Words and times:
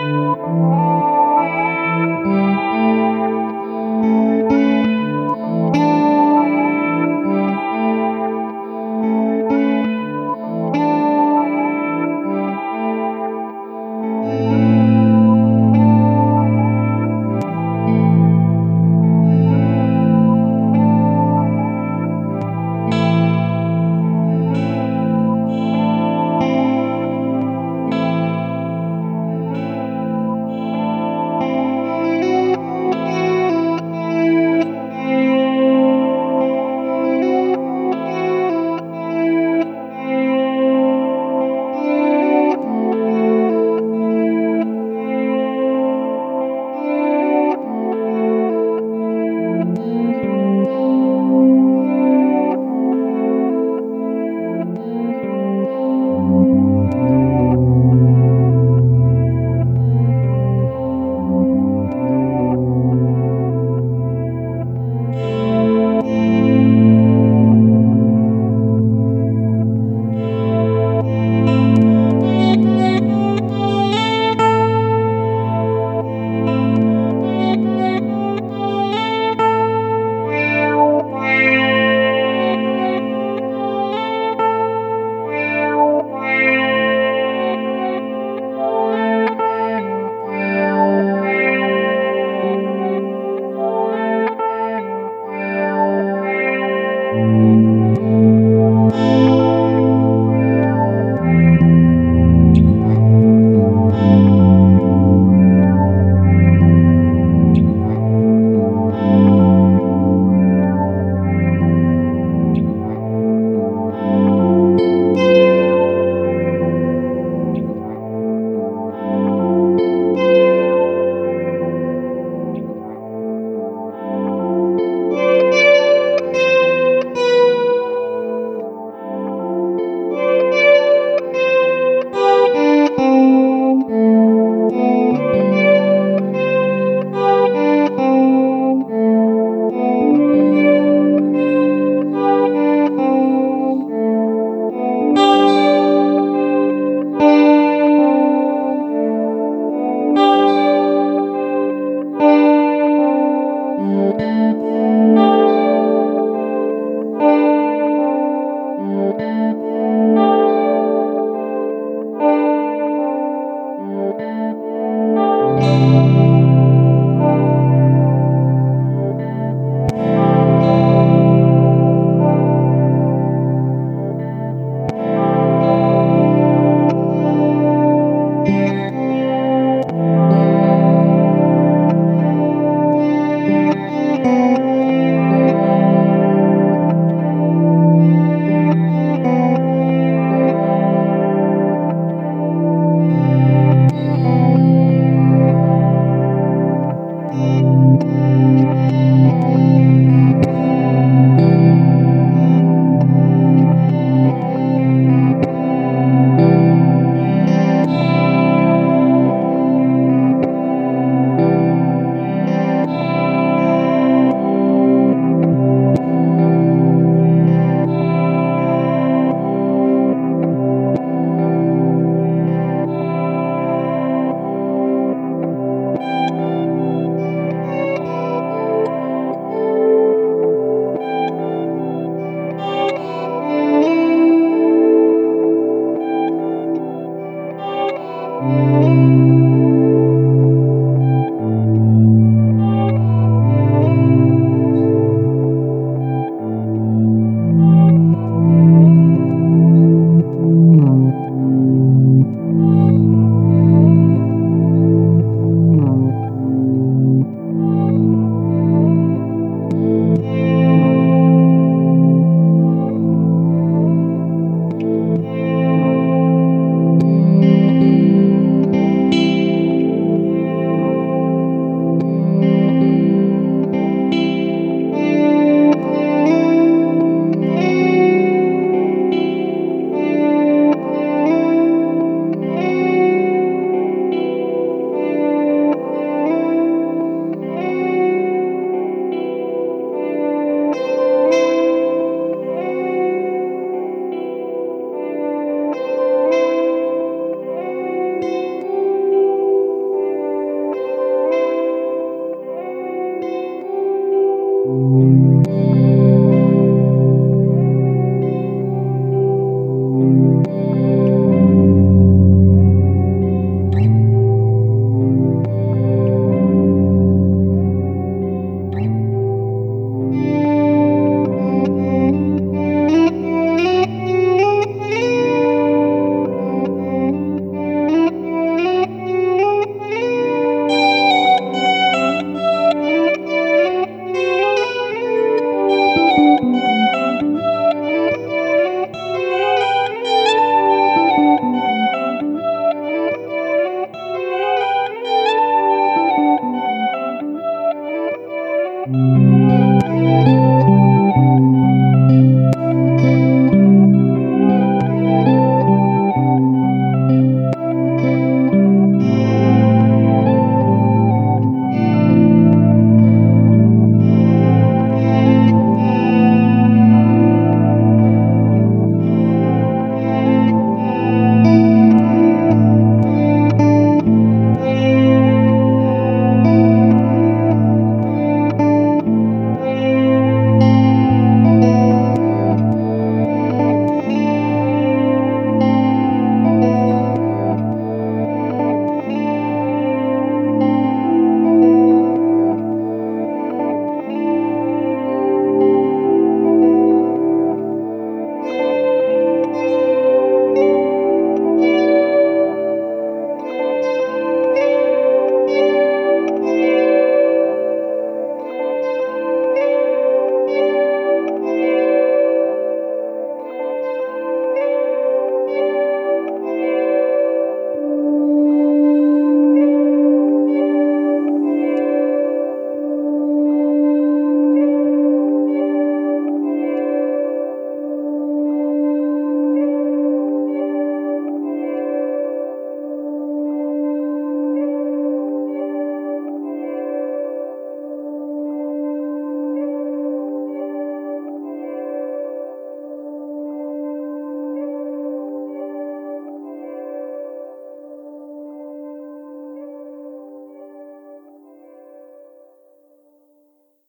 Música 0.00 0.99